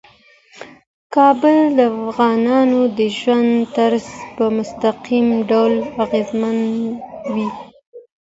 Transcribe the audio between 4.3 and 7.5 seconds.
په مستقیم ډول اغېزمنوي.